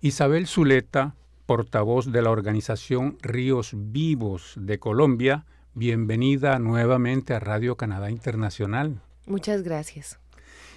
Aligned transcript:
Isabel 0.00 0.46
Zuleta, 0.46 1.16
portavoz 1.44 2.12
de 2.12 2.22
la 2.22 2.30
organización 2.30 3.18
Ríos 3.20 3.72
Vivos 3.74 4.54
de 4.56 4.78
Colombia, 4.78 5.44
bienvenida 5.74 6.60
nuevamente 6.60 7.34
a 7.34 7.40
Radio 7.40 7.76
Canadá 7.76 8.08
Internacional. 8.08 9.00
Muchas 9.26 9.64
gracias. 9.64 10.20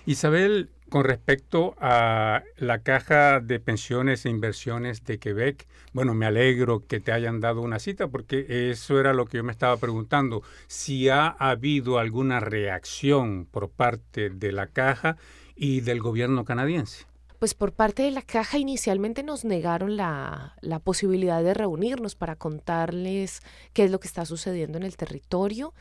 Isabel, 0.08 0.72
con 0.90 1.04
respecto 1.04 1.76
a 1.80 2.42
la 2.58 2.80
Caja 2.80 3.40
de 3.40 3.60
Pensiones 3.60 4.26
e 4.26 4.32
Inversiones 4.32 5.04
de 5.04 5.20
Quebec, 5.20 5.68
bueno, 5.94 6.16
me 6.16 6.26
alegro 6.26 6.88
que 6.88 7.00
te 7.00 7.12
hayan 7.12 7.42
dado 7.42 7.62
una 7.62 7.78
cita 7.78 8.08
porque 8.08 8.72
eso 8.72 9.00
era 9.00 9.14
lo 9.14 9.28
que 9.28 9.38
yo 9.38 9.44
me 9.44 9.52
estaba 9.52 9.78
preguntando, 9.78 10.42
si 10.66 11.10
ha 11.10 11.28
habido 11.28 12.00
alguna 12.00 12.40
reacción 12.40 13.46
por 13.46 13.70
parte 13.70 14.32
de 14.32 14.52
la 14.52 14.66
Caja 14.66 15.16
y 15.56 15.82
del 15.82 16.00
gobierno 16.00 16.44
canadiense. 16.44 17.11
Pues 17.42 17.56
por 17.56 17.74
parte 17.74 18.04
de 18.04 18.12
la 18.12 18.22
caja 18.22 18.60
inicialmente 18.60 19.24
nos 19.24 19.46
negaron 19.46 19.98
la, 19.98 20.56
la, 20.62 20.78
posibilidad 20.78 21.42
de 21.44 21.56
reunirnos 21.56 22.14
para 22.14 22.36
contarles 22.36 23.42
qué 23.74 23.84
es 23.84 23.90
lo 23.90 24.00
que 24.00 24.08
está 24.08 24.26
sucediendo 24.26 24.78
en 24.78 24.84
el 24.84 24.96
territorio 24.96 25.74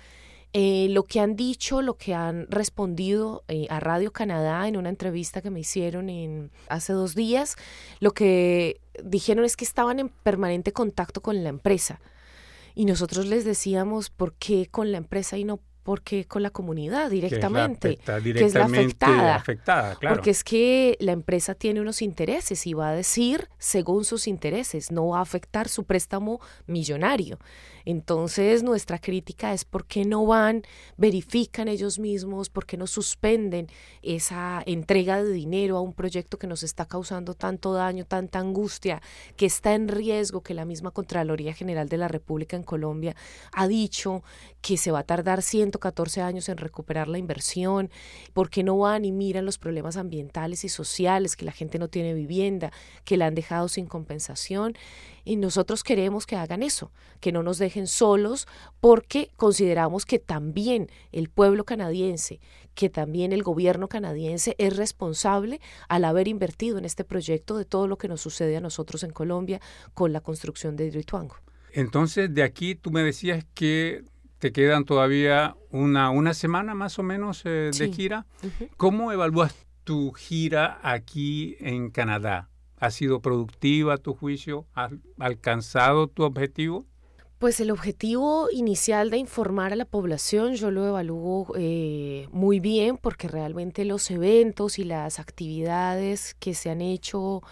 eh, 0.52 0.88
lo 0.90 1.04
que 1.04 1.20
han 1.20 1.36
dicho, 1.36 1.80
lo 1.80 1.96
que 1.96 2.12
han 2.12 2.48
respondido 2.48 3.44
eh, 3.46 3.66
a 3.70 3.78
Radio 3.78 4.10
Canadá 4.10 4.66
en 4.66 4.76
una 4.76 4.88
entrevista 4.88 5.42
que 5.42 5.50
me 5.50 5.60
hicieron 5.60 6.50
hace 6.68 6.92
dos 6.92 7.14
días, 7.14 7.54
lo 8.00 8.12
que 8.12 8.80
dijeron 9.04 9.44
es 9.44 9.56
que 9.56 9.64
estaban 9.64 10.00
en 10.00 10.08
permanente 10.08 10.72
contacto 10.72 11.20
con 11.20 11.44
la 11.44 11.50
empresa. 11.50 12.00
Y 12.74 12.84
nosotros 12.84 13.26
les 13.26 13.44
decíamos, 13.44 14.10
¿por 14.10 14.32
qué 14.34 14.66
con 14.66 14.90
la 14.90 14.98
empresa 14.98 15.38
y 15.38 15.44
no 15.44 15.60
porque 15.82 16.26
con 16.26 16.42
la 16.42 16.50
comunidad 16.50 17.10
directamente, 17.10 17.96
que 17.96 18.44
es 18.44 18.54
la, 18.54 18.64
afectada, 18.64 19.96
porque 20.00 20.30
es 20.30 20.44
que 20.44 20.96
la 21.00 21.12
empresa 21.12 21.54
tiene 21.54 21.80
unos 21.80 22.02
intereses 22.02 22.66
y 22.66 22.74
va 22.74 22.90
a 22.90 22.94
decir 22.94 23.48
según 23.58 24.04
sus 24.04 24.26
intereses, 24.26 24.90
no 24.90 25.08
va 25.08 25.18
a 25.18 25.22
afectar 25.22 25.68
su 25.68 25.84
préstamo 25.84 26.40
millonario. 26.66 27.38
Entonces 27.84 28.62
nuestra 28.62 28.98
crítica 28.98 29.52
es 29.52 29.64
por 29.64 29.86
qué 29.86 30.04
no 30.04 30.26
van, 30.26 30.62
verifican 30.96 31.68
ellos 31.68 31.98
mismos, 31.98 32.50
por 32.50 32.66
qué 32.66 32.76
no 32.76 32.86
suspenden 32.86 33.68
esa 34.02 34.62
entrega 34.66 35.22
de 35.22 35.32
dinero 35.32 35.76
a 35.76 35.80
un 35.80 35.94
proyecto 35.94 36.38
que 36.38 36.46
nos 36.46 36.62
está 36.62 36.84
causando 36.84 37.34
tanto 37.34 37.72
daño, 37.72 38.04
tanta 38.04 38.38
angustia, 38.38 39.00
que 39.36 39.46
está 39.46 39.74
en 39.74 39.88
riesgo, 39.88 40.42
que 40.42 40.54
la 40.54 40.64
misma 40.64 40.90
Contraloría 40.90 41.54
General 41.54 41.88
de 41.88 41.96
la 41.96 42.08
República 42.08 42.56
en 42.56 42.62
Colombia 42.62 43.16
ha 43.52 43.66
dicho 43.66 44.22
que 44.60 44.76
se 44.76 44.90
va 44.90 45.00
a 45.00 45.04
tardar 45.04 45.42
114 45.70 46.20
años 46.20 46.48
en 46.48 46.56
recuperar 46.56 47.08
la 47.08 47.18
inversión, 47.18 47.90
por 48.32 48.50
qué 48.50 48.62
no 48.62 48.76
van 48.78 49.04
y 49.04 49.12
miran 49.12 49.46
los 49.46 49.58
problemas 49.58 49.96
ambientales 49.96 50.64
y 50.64 50.68
sociales, 50.68 51.36
que 51.36 51.44
la 51.44 51.52
gente 51.52 51.78
no 51.78 51.88
tiene 51.88 52.12
vivienda, 52.14 52.72
que 53.04 53.16
la 53.16 53.26
han 53.26 53.34
dejado 53.34 53.68
sin 53.68 53.86
compensación. 53.86 54.74
Y 55.24 55.36
nosotros 55.36 55.84
queremos 55.84 56.26
que 56.26 56.36
hagan 56.36 56.62
eso, 56.62 56.90
que 57.20 57.30
no 57.30 57.42
nos 57.42 57.58
dejen 57.58 57.86
solos, 57.86 58.48
porque 58.80 59.30
consideramos 59.36 60.06
que 60.06 60.18
también 60.18 60.90
el 61.12 61.28
pueblo 61.28 61.64
canadiense, 61.64 62.40
que 62.74 62.88
también 62.88 63.32
el 63.32 63.42
gobierno 63.42 63.88
canadiense 63.88 64.56
es 64.58 64.76
responsable 64.76 65.60
al 65.88 66.04
haber 66.04 66.26
invertido 66.26 66.78
en 66.78 66.84
este 66.84 67.04
proyecto 67.04 67.56
de 67.56 67.64
todo 67.64 67.86
lo 67.86 67.98
que 67.98 68.08
nos 68.08 68.20
sucede 68.20 68.56
a 68.56 68.60
nosotros 68.60 69.02
en 69.04 69.10
Colombia 69.10 69.60
con 69.94 70.12
la 70.12 70.20
construcción 70.20 70.76
de 70.76 70.86
Hidroituango. 70.86 71.36
Entonces, 71.72 72.32
de 72.34 72.42
aquí 72.42 72.74
tú 72.74 72.90
me 72.90 73.02
decías 73.02 73.44
que 73.54 74.02
te 74.40 74.52
quedan 74.52 74.84
todavía 74.84 75.54
una, 75.70 76.10
una 76.10 76.34
semana 76.34 76.74
más 76.74 76.98
o 76.98 77.02
menos 77.02 77.42
eh, 77.44 77.70
de 77.76 77.92
gira. 77.92 78.26
¿Cómo 78.76 79.12
evalúas 79.12 79.54
tu 79.84 80.12
gira 80.12 80.80
aquí 80.82 81.56
en 81.60 81.90
Canadá? 81.90 82.48
¿Ha 82.78 82.90
sido 82.90 83.20
productiva 83.20 83.98
tu 83.98 84.14
juicio? 84.14 84.66
¿Has 84.72 84.92
alcanzado 85.18 86.08
tu 86.08 86.24
objetivo? 86.24 86.86
Pues 87.38 87.60
el 87.60 87.70
objetivo 87.70 88.48
inicial 88.50 89.10
de 89.10 89.18
informar 89.18 89.72
a 89.74 89.76
la 89.76 89.84
población 89.84 90.54
yo 90.54 90.70
lo 90.70 90.86
evalúo 90.86 91.46
eh, 91.56 92.26
muy 92.32 92.60
bien 92.60 92.96
porque 92.96 93.28
realmente 93.28 93.84
los 93.84 94.10
eventos 94.10 94.78
y 94.78 94.84
las 94.84 95.18
actividades 95.18 96.34
que 96.38 96.54
se 96.54 96.70
han 96.70 96.80
hecho 96.80 97.42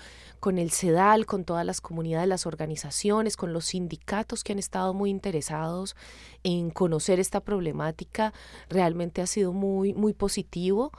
con 0.40 0.58
el 0.58 0.70
CEDAL, 0.70 1.26
con 1.26 1.44
todas 1.44 1.64
las 1.64 1.80
comunidades, 1.80 2.28
las 2.28 2.46
organizaciones, 2.46 3.36
con 3.36 3.52
los 3.52 3.66
sindicatos 3.66 4.44
que 4.44 4.52
han 4.52 4.58
estado 4.58 4.94
muy 4.94 5.10
interesados 5.10 5.96
en 6.44 6.70
conocer 6.70 7.20
esta 7.20 7.40
problemática, 7.40 8.32
realmente 8.68 9.22
ha 9.22 9.26
sido 9.26 9.52
muy, 9.52 9.94
muy 9.94 10.12
positivo 10.12 10.92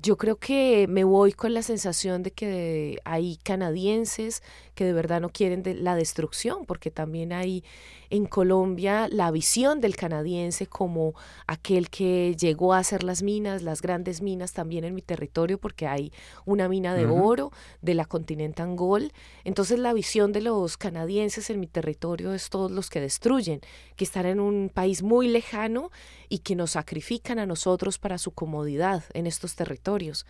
yo 0.00 0.16
creo 0.16 0.36
que 0.36 0.86
me 0.88 1.04
voy 1.04 1.32
con 1.32 1.52
la 1.52 1.62
sensación 1.62 2.22
de 2.22 2.30
que 2.30 2.98
hay 3.04 3.36
canadienses 3.42 4.42
que 4.74 4.86
de 4.86 4.94
verdad 4.94 5.20
no 5.20 5.28
quieren 5.28 5.62
la 5.84 5.94
destrucción, 5.94 6.64
porque 6.64 6.90
también 6.90 7.32
hay 7.32 7.62
en 8.08 8.24
Colombia 8.24 9.08
la 9.10 9.30
visión 9.30 9.80
del 9.80 9.96
canadiense 9.96 10.66
como 10.66 11.14
aquel 11.46 11.90
que 11.90 12.34
llegó 12.38 12.72
a 12.72 12.78
hacer 12.78 13.02
las 13.02 13.22
minas, 13.22 13.62
las 13.62 13.82
grandes 13.82 14.22
minas 14.22 14.54
también 14.54 14.84
en 14.84 14.94
mi 14.94 15.02
territorio, 15.02 15.58
porque 15.58 15.86
hay 15.86 16.12
una 16.46 16.68
mina 16.68 16.94
de 16.94 17.04
oro 17.04 17.52
de 17.82 17.94
la 17.94 18.06
Continental 18.06 18.74
Gold. 18.76 19.12
Entonces 19.44 19.78
la 19.78 19.92
visión 19.92 20.32
de 20.32 20.40
los 20.40 20.78
canadienses 20.78 21.50
en 21.50 21.60
mi 21.60 21.66
territorio 21.66 22.32
es 22.32 22.48
todos 22.48 22.70
los 22.70 22.88
que 22.88 23.00
destruyen, 23.00 23.60
que 23.96 24.04
están 24.04 24.24
en 24.24 24.40
un 24.40 24.70
país 24.72 25.02
muy 25.02 25.28
lejano 25.28 25.90
y 26.30 26.38
que 26.38 26.56
nos 26.56 26.72
sacrifican 26.72 27.38
a 27.38 27.46
nosotros 27.46 27.98
para 27.98 28.16
su 28.16 28.30
comodidad 28.30 29.04
en 29.12 29.26
estos 29.26 29.54
territorios 29.54 29.81
territorios. 29.82 30.26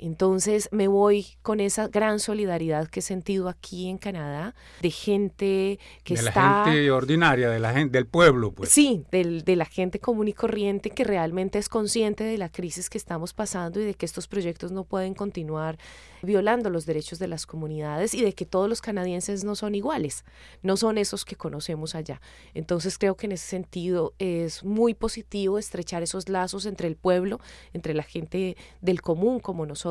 Entonces 0.00 0.70
me 0.72 0.88
voy 0.88 1.26
con 1.42 1.60
esa 1.60 1.88
gran 1.88 2.20
solidaridad 2.20 2.88
que 2.88 3.00
he 3.00 3.02
sentido 3.02 3.50
aquí 3.50 3.88
en 3.88 3.98
Canadá, 3.98 4.54
de 4.80 4.90
gente 4.90 5.78
que 6.04 6.14
de 6.14 6.20
está... 6.20 6.40
la 6.40 6.64
gente 6.64 6.90
ordinaria, 6.90 7.50
de 7.50 7.60
la 7.60 7.74
gente, 7.74 7.98
del 7.98 8.06
pueblo, 8.06 8.52
pues. 8.52 8.70
Sí, 8.70 9.04
del, 9.12 9.44
de 9.44 9.56
la 9.56 9.66
gente 9.66 10.00
común 10.00 10.28
y 10.28 10.32
corriente 10.32 10.88
que 10.88 11.04
realmente 11.04 11.58
es 11.58 11.68
consciente 11.68 12.24
de 12.24 12.38
la 12.38 12.48
crisis 12.48 12.88
que 12.88 12.96
estamos 12.96 13.34
pasando 13.34 13.78
y 13.78 13.84
de 13.84 13.92
que 13.94 14.06
estos 14.06 14.26
proyectos 14.26 14.72
no 14.72 14.84
pueden 14.84 15.14
continuar 15.14 15.78
violando 16.22 16.70
los 16.70 16.86
derechos 16.86 17.18
de 17.18 17.28
las 17.28 17.44
comunidades 17.44 18.14
y 18.14 18.22
de 18.22 18.32
que 18.32 18.46
todos 18.46 18.68
los 18.68 18.80
canadienses 18.80 19.44
no 19.44 19.54
son 19.54 19.74
iguales, 19.74 20.24
no 20.62 20.78
son 20.78 20.96
esos 20.96 21.26
que 21.26 21.36
conocemos 21.36 21.94
allá. 21.94 22.22
Entonces 22.54 22.96
creo 22.96 23.16
que 23.16 23.26
en 23.26 23.32
ese 23.32 23.46
sentido 23.46 24.14
es 24.18 24.64
muy 24.64 24.94
positivo 24.94 25.58
estrechar 25.58 26.02
esos 26.02 26.28
lazos 26.30 26.64
entre 26.64 26.88
el 26.88 26.96
pueblo, 26.96 27.38
entre 27.74 27.92
la 27.92 28.02
gente 28.02 28.56
del 28.80 29.02
común 29.02 29.40
como 29.40 29.66
nosotros 29.66 29.89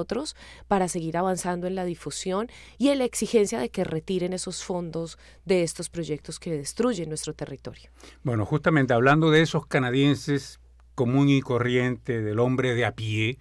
para 0.68 0.88
seguir 0.88 1.18
avanzando 1.18 1.68
en 1.68 1.76
la 1.76 1.86
difusión 1.86 2.48
y 2.78 2.90
en 2.90 3.00
la 3.00 3.06
exigencia 3.06 3.60
de 3.60 3.70
que 3.70 3.84
retiren 3.84 4.34
esos 4.34 4.64
fondos 4.64 5.18
de 5.46 5.64
estos 5.64 5.90
proyectos 5.90 6.40
que 6.40 6.52
destruyen 6.52 7.10
nuestro 7.10 7.34
territorio. 7.34 7.90
Bueno, 8.24 8.46
justamente 8.46 8.94
hablando 8.94 9.32
de 9.32 9.42
esos 9.42 9.66
canadienses 9.66 10.60
común 10.96 11.30
y 11.30 11.42
corriente, 11.42 12.22
del 12.22 12.40
hombre 12.40 12.76
de 12.76 12.86
a 12.86 12.94
pie, 12.94 13.38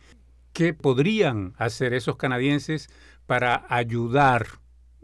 ¿qué 0.53 0.75
podrían 0.75 1.55
hacer 1.59 1.93
esos 1.93 2.17
canadienses 2.17 2.89
para 3.27 3.67
ayudar 3.69 4.47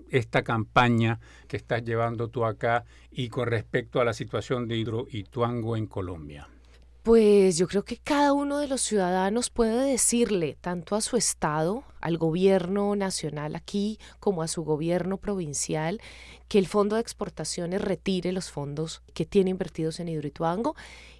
esta 0.09 0.45
campaña 0.45 1.19
que 1.49 1.57
estás 1.57 1.83
llevando 1.83 2.29
tú 2.29 2.45
acá 2.45 2.85
y 3.11 3.29
con 3.29 3.49
respecto 3.49 4.01
a 4.01 4.05
la 4.05 4.13
situación 4.13 4.69
de 4.69 4.77
Hidroituango 4.77 5.77
en 5.77 5.87
Colombia? 5.87 6.49
Pues 7.05 7.59
yo 7.59 7.69
creo 7.69 7.85
que 7.85 7.99
cada 7.99 8.33
uno 8.33 8.57
de 8.57 8.67
los 8.67 8.81
ciudadanos 8.81 9.51
puede 9.51 9.91
decirle 9.91 10.57
tanto 10.59 10.97
a 10.97 11.03
su 11.03 11.19
estado, 11.19 11.85
al 12.01 12.17
gobierno 12.17 12.97
nacional 12.97 13.57
aquí, 13.57 13.99
como 14.21 14.41
a 14.41 14.49
su 14.49 14.65
gobierno 14.65 15.19
provincial, 15.19 16.01
que 16.49 16.59
el 16.59 16.67
Fondo 16.67 16.97
de 16.97 17.03
Exportaciones 17.03 17.83
retire 17.83 18.33
los 18.33 18.51
fondos 18.51 19.03
que 19.13 19.27
tiene 19.27 19.51
invertidos 19.51 20.01
en 20.01 20.09
Hidroituango 20.09 20.77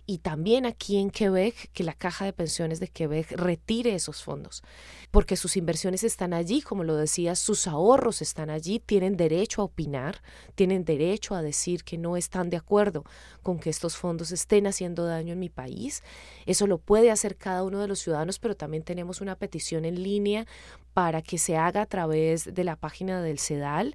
y 0.07 0.19
también 0.19 0.67
aquí 0.67 0.99
en 0.99 1.11
Quebec 1.11 1.71
que 1.73 1.85
la 1.85 1.95
Caja 1.95 2.25
de 2.25 2.33
Pensiones 2.33 2.81
de 2.81 2.89
Quebec 2.89 3.33
retire 3.33 3.95
esos 3.95 4.23
fondos, 4.23 4.63
porque 5.11 5.37
sus 5.37 5.57
inversiones 5.57 6.05
están 6.05 6.35
allí, 6.35 6.61
como 6.61 6.85
lo 6.85 6.97
decía, 6.97 7.35
sus 7.35 7.67
ahorros 7.67 8.21
están 8.21 8.51
allí, 8.51 8.81
tienen 8.81 9.17
derecho 9.17 9.63
a 9.63 9.67
opinar, 9.67 10.23
tienen 10.55 10.85
derecho 10.85 11.35
a 11.35 11.43
decir 11.43 11.85
que 11.85 11.97
no 11.97 12.17
están 12.17 12.51
de 12.51 12.57
acuerdo 12.57 13.05
con 13.43 13.59
que 13.59 13.71
estos 13.71 13.97
fondos 13.97 14.31
estén 14.31 14.67
haciendo 14.67 15.07
daño 15.07 15.33
en 15.33 15.39
mi 15.39 15.49
país. 15.49 16.03
Eso 16.45 16.67
lo 16.67 16.79
puede 16.79 17.11
hacer 17.11 17.37
cada 17.37 17.63
uno 17.63 17.81
de 17.81 17.89
los 17.89 18.01
ciudadanos, 18.01 18.39
pero 18.39 18.57
también 18.57 18.83
tenemos 18.83 19.21
una 19.21 19.37
petición 19.37 19.85
en 19.85 20.03
línea 20.03 20.47
para 20.93 21.23
que 21.23 21.39
se 21.39 21.57
haga 21.57 21.83
a 21.83 21.87
través 21.87 22.55
de 22.55 22.65
la 22.65 22.77
página 22.77 23.21
del 23.21 23.39
CEDAL 23.39 23.95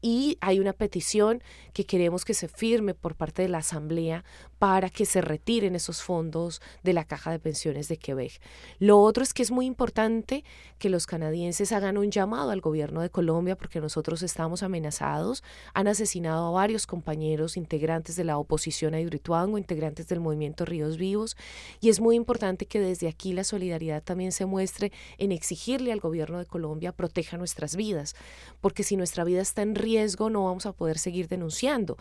y 0.00 0.38
hay 0.40 0.60
una 0.60 0.72
petición 0.72 1.42
que 1.72 1.84
queremos 1.84 2.24
que 2.24 2.34
se 2.34 2.48
firme 2.48 2.94
por 2.94 3.14
parte 3.14 3.42
de 3.42 3.48
la 3.48 3.58
Asamblea 3.58 4.24
para 4.58 4.90
que 4.90 5.06
se 5.06 5.20
retiren 5.20 5.74
esos 5.74 6.02
fondos 6.02 6.60
de 6.82 6.92
la 6.92 7.04
Caja 7.04 7.30
de 7.30 7.38
Pensiones 7.38 7.88
de 7.88 7.96
Quebec. 7.96 8.40
Lo 8.78 9.00
otro 9.00 9.22
es 9.22 9.32
que 9.32 9.42
es 9.42 9.50
muy 9.50 9.66
importante 9.66 10.44
que 10.78 10.90
los 10.90 11.06
canadienses 11.06 11.72
hagan 11.72 11.98
un 11.98 12.10
llamado 12.10 12.50
al 12.50 12.60
gobierno 12.60 13.00
de 13.00 13.10
Colombia 13.10 13.56
porque 13.56 13.80
nosotros 13.80 14.22
estamos 14.22 14.62
amenazados. 14.62 15.42
Han 15.74 15.88
asesinado 15.88 16.48
a 16.48 16.50
varios 16.50 16.86
compañeros 16.86 17.56
integrantes 17.56 18.16
de 18.16 18.24
la 18.24 18.38
oposición 18.38 18.94
a 18.94 19.00
Hidroituango, 19.00 19.58
integrantes 19.58 20.08
del 20.08 20.20
movimiento 20.20 20.64
Ríos 20.64 20.96
Vivos, 20.96 21.36
y 21.80 21.88
es 21.88 22.00
muy 22.00 22.16
importante 22.16 22.66
que 22.66 22.80
desde 22.80 23.08
aquí 23.08 23.32
la 23.32 23.44
solidaridad 23.44 24.02
también 24.02 24.32
se 24.32 24.46
muestre 24.46 24.92
en 25.18 25.32
exigirle 25.32 25.92
al 25.92 26.00
gobierno 26.00 26.38
de 26.38 26.46
Colombia 26.46 26.92
proteja 26.92 27.36
nuestras 27.36 27.76
vidas, 27.76 28.14
porque 28.60 28.82
si 28.82 28.96
nuestra 28.96 29.24
vida 29.24 29.40
está 29.40 29.62
en 29.62 29.74
riesgo 29.74 29.89
no 30.30 30.44
vamos 30.44 30.66
a 30.66 30.72
poder 30.72 30.98
seguir 30.98 31.28
denunciando 31.28 31.96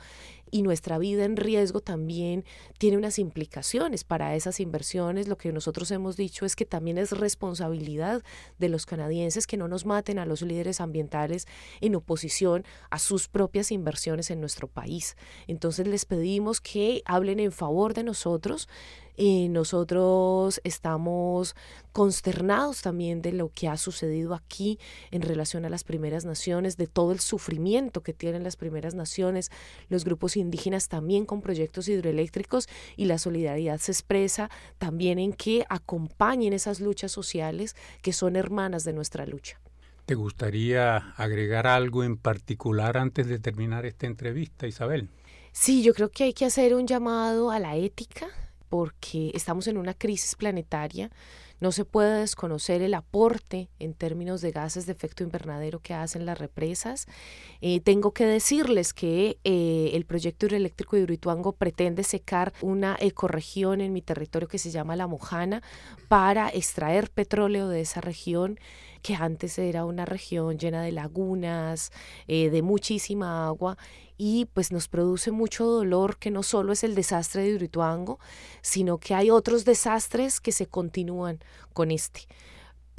y 0.51 0.62
nuestra 0.62 0.97
vida 0.97 1.25
en 1.25 1.38
riesgo 1.38 1.81
también 1.81 2.45
tiene 2.77 2.97
unas 2.97 3.19
implicaciones 3.19 4.03
para 4.03 4.36
esas 4.36 4.59
inversiones. 4.59 5.27
Lo 5.27 5.38
que 5.38 5.51
nosotros 5.51 5.91
hemos 5.91 6.18
dicho 6.18 6.45
es 6.45 6.56
que 6.56 6.65
también 6.65 6.97
es 6.97 7.12
responsabilidad 7.12 8.24
de 8.57 8.69
los 8.69 8.86
canadienses 8.86 9.47
que 9.47 9.57
no 9.57 9.68
nos 9.68 9.86
maten 9.86 10.19
a 10.19 10.25
los 10.25 10.41
líderes 10.41 10.81
ambientales 10.81 11.47
en 11.81 11.95
oposición 11.95 12.65
a 12.89 13.00
sus 13.00 13.27
propias 13.27 13.71
inversiones 13.71 14.31
en 14.31 14.41
nuestro 14.41 14.68
país. 14.68 15.15
Entonces 15.47 15.88
les 15.88 16.06
pedimos 16.06 16.62
que 16.62 17.01
hablen 17.06 17.39
en 17.39 17.51
favor 17.51 17.94
de 17.94 18.03
nosotros 18.03 18.68
y 19.19 19.50
nosotros 19.50 20.62
estamos 20.63 21.54
consternados 21.92 22.81
también 22.81 23.21
de 23.21 23.33
lo 23.33 23.51
que 23.54 23.68
ha 23.68 23.75
sucedido 23.75 24.33
aquí 24.33 24.80
en 25.12 25.21
relación 25.21 25.66
a 25.66 25.69
las 25.69 25.83
primeras 25.83 26.24
naciones, 26.24 26.77
de 26.77 26.88
todo 26.88 27.12
el 27.12 27.19
sufrimiento 27.19 28.01
que 28.01 28.13
tienen 28.13 28.45
las 28.45 28.56
primeras 28.56 28.95
naciones, 28.95 29.51
los 29.89 30.06
grupos 30.06 30.38
indígenas 30.38 30.88
también 30.88 31.25
con 31.25 31.42
proyectos 31.42 31.89
hidroeléctricos 31.89 32.69
y 32.95 33.06
la 33.06 33.18
solidaridad 33.18 33.77
se 33.80 33.92
expresa 33.92 34.50
también 34.77 35.19
en 35.19 35.33
que 35.33 35.65
acompañen 35.68 36.54
esas 36.54 36.80
luchas 36.80 37.12
sociales 37.12 37.75
que 38.01 38.13
son 38.13 38.38
hermanas 38.38 38.86
de 38.86 38.94
nuestra 38.94 39.25
lucha. 39.25 39.60
¿Te 40.06 40.15
gustaría 40.15 40.95
agregar 41.18 41.68
algo 41.68 42.06
en 42.06 42.15
particular 42.15 42.95
antes 42.95 43.27
de 43.27 43.38
terminar 43.38 43.86
esta 43.86 44.07
entrevista, 44.07 44.65
Isabel? 44.65 45.10
Sí, 45.51 45.83
yo 45.83 45.94
creo 45.94 46.10
que 46.10 46.24
hay 46.24 46.33
que 46.33 46.45
hacer 46.45 46.74
un 46.74 46.88
llamado 46.88 47.51
a 47.51 47.60
la 47.60 47.75
ética, 47.75 48.27
porque 48.69 49.31
estamos 49.33 49.68
en 49.68 49.77
una 49.77 49.94
crisis 49.94 50.36
planetaria. 50.36 51.10
No 51.60 51.74
se 51.74 51.83
puede 51.83 52.21
desconocer 52.21 52.81
el 52.81 52.94
aporte 52.94 53.69
en 53.80 53.94
términos 53.94 54.39
de 54.39 54.51
gases 54.51 54.86
de 54.86 54.94
efecto 54.94 55.24
invernadero 55.24 55.80
que 55.80 55.94
hacen 55.94 56.25
las 56.25 56.38
represas. 56.38 57.06
Eh, 57.60 57.81
tengo 57.81 58.13
que 58.13 58.25
decirles 58.25 58.94
que 58.94 59.39
eh, 59.44 59.92
el 59.94 60.06
proyecto 60.06 60.45
hidroeléctrico 60.45 60.95
de 60.95 61.04
Urituango 61.04 61.51
pretende 61.51 62.04
secar 62.04 62.54
una 62.62 62.95
ecorregión 63.01 63.81
en 63.81 63.92
mi 63.92 64.01
territorio 64.01 64.48
que 64.48 64.57
se 64.57 64.72
llama 64.72 64.95
La 64.95 65.07
Mojana 65.07 65.62
para 66.07 66.48
extraer 66.50 67.12
petróleo 67.12 67.68
de 67.68 67.81
esa 67.81 68.00
región 68.00 68.57
que 69.01 69.16
antes 69.16 69.57
era 69.60 69.86
una 69.86 70.06
región 70.06 70.57
llena 70.57 70.81
de 70.81 70.92
lagunas, 70.92 71.92
eh, 72.28 72.50
de 72.50 72.62
muchísima 72.62 73.48
agua 73.48 73.78
y 74.18 74.46
pues 74.54 74.72
nos 74.72 74.88
produce 74.88 75.31
mucho 75.31 75.66
dolor 75.66 76.18
que 76.18 76.30
no 76.31 76.44
solo 76.44 76.74
es 76.74 76.84
el 76.84 76.94
desastre 76.94 77.44
de 77.44 77.50
Hidroituango, 77.50 78.19
sino 78.62 78.98
que 78.98 79.16
hay 79.16 79.30
otros 79.31 79.66
desastres 79.66 80.42
que 80.42 80.51
se 80.51 80.68
continúan 80.68 81.40
con 81.74 81.92
este. 81.92 82.28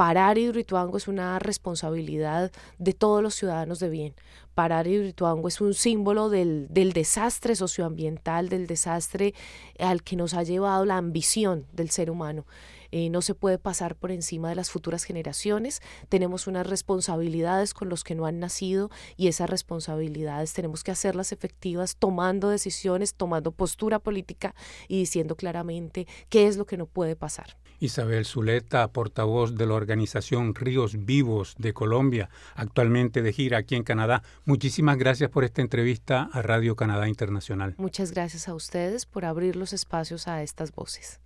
Parar 0.01 0.39
Hidroituango 0.39 0.97
es 0.97 1.09
una 1.09 1.39
responsabilidad 1.39 2.51
de 2.79 2.95
todos 2.95 3.23
los 3.23 3.35
ciudadanos 3.35 3.81
de 3.81 3.91
bien. 3.91 4.15
Parar 4.55 4.87
Hidroituango 4.87 5.47
es 5.47 5.61
un 5.61 5.75
símbolo 5.75 6.31
del, 6.31 6.69
del 6.71 6.95
desastre 6.95 7.55
socioambiental, 7.55 8.49
del 8.49 8.67
desastre 8.67 9.35
al 9.79 10.03
que 10.03 10.17
nos 10.17 10.33
ha 10.33 10.43
llevado 10.43 10.87
la 10.87 10.97
ambición 10.97 11.67
del 11.75 11.91
ser 11.91 12.11
humano. 12.11 12.47
Eh, 12.93 13.11
no 13.11 13.21
se 13.21 13.35
puede 13.35 13.59
pasar 13.59 13.95
por 13.95 14.11
encima 14.11 14.49
de 14.49 14.55
las 14.55 14.71
futuras 14.71 15.05
generaciones, 15.05 15.83
tenemos 16.09 16.47
unas 16.47 16.67
responsabilidades 16.67 17.75
con 17.75 17.91
los 17.91 18.03
que 18.03 18.15
no 18.15 18.25
han 18.25 18.41
nacido 18.41 18.91
y 19.19 19.29
esas 19.29 19.51
responsabilidades 19.51 20.55
tenemos 20.55 20.83
que 20.83 20.93
hacerlas 20.93 21.31
efectivas 21.31 21.97
tomando 21.97 22.49
decisiones, 22.49 23.13
tomando 23.13 23.53
postura 23.53 23.99
política 23.99 24.55
y 24.89 24.99
diciendo 24.99 25.37
claramente 25.37 26.07
qué 26.31 26.47
es 26.47 26.57
lo 26.57 26.65
que 26.65 26.79
no 26.79 26.87
puede 26.87 27.17
pasar. 27.17 27.59
Isabel 27.81 28.25
Zuleta, 28.25 28.87
portavoz 28.89 29.57
de 29.57 29.67
la 29.67 29.75
organización 29.75 30.55
Ríos 30.55 31.05
Vivos 31.05 31.55
de 31.59 31.73
Colombia, 31.73 32.31
actualmente 32.55 33.23
de 33.23 33.33
gira 33.33 33.59
aquí 33.59 33.75
en 33.75 33.83
Canadá. 33.83 34.23
Muchísimas 34.45 34.97
gracias 34.99 35.31
por 35.31 35.45
esta 35.45 35.63
entrevista 35.63 36.29
a 36.33 36.43
Radio 36.43 36.77
Canadá 36.77 37.09
Internacional. 37.09 37.75
Muchas 37.79 38.13
gracias 38.13 38.49
a 38.49 38.55
ustedes 38.55 39.07
por 39.07 39.25
abrir 39.25 39.57
los 39.57 39.73
espacios 39.73 40.29
a 40.29 40.43
estas 40.43 40.73
voces. 40.73 41.21